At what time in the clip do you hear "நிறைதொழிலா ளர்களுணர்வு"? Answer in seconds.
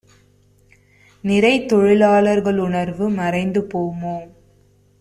1.23-3.09